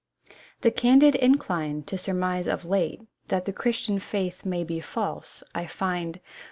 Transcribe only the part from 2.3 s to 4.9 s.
of late That the Christian faith proves